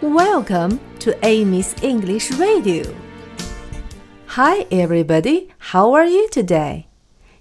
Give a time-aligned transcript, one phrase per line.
[0.00, 2.84] Welcome to Amy's English Radio.
[4.26, 5.48] Hi, everybody.
[5.72, 6.84] How are you today?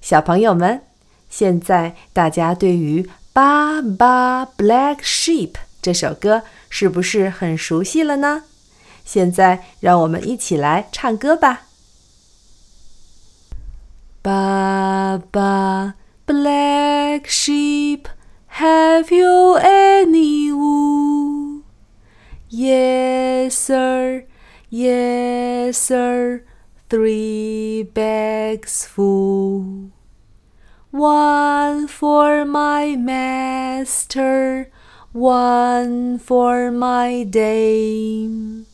[0.00, 0.82] 小朋友们，
[1.28, 8.44] 现在大家对于《巴巴 Black Sheep》这首歌是不是很熟悉了呢？
[9.04, 11.62] 现在让我们一起来唱歌吧。
[14.22, 15.94] 巴巴
[16.26, 18.04] Black Sheep,
[18.58, 20.67] have you any wool?
[22.59, 24.25] Yes, sir.
[24.69, 26.43] Yes, sir.
[26.89, 29.91] Three bags full.
[30.91, 34.69] One for my master,
[35.13, 38.65] one for my dame,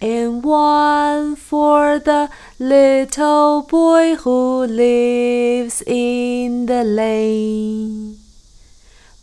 [0.00, 8.16] and one for the little boy who lives in the lane.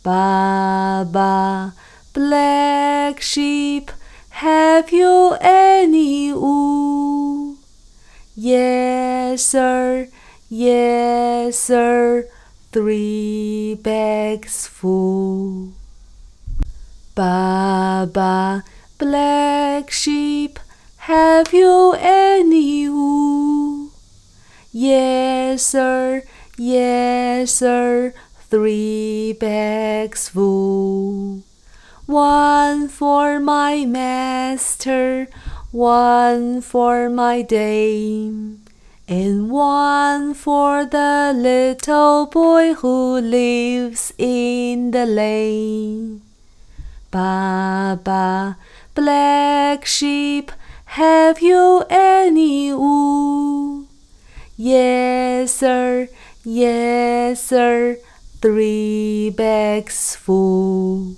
[0.04, 1.74] Baba,
[2.14, 3.90] black sheep,
[4.36, 7.56] have you any wool?
[8.34, 10.08] Yes, sir.
[10.50, 12.28] Yes, sir.
[12.70, 15.72] Three bags full.
[17.14, 18.62] Baba,
[18.98, 20.58] black sheep,
[21.08, 23.88] have you any wool?
[24.70, 26.22] Yes, sir.
[26.58, 28.12] Yes, sir.
[28.50, 31.45] Three bags full.
[32.06, 35.26] One for my master,
[35.72, 38.62] one for my dame,
[39.08, 46.22] and one for the little boy who lives in the lane.
[47.10, 48.56] Baba,
[48.94, 50.52] black sheep,
[51.02, 53.86] have you any wool?
[54.56, 56.08] Yes, sir.
[56.44, 57.98] Yes, sir.
[58.40, 61.16] Three bags full.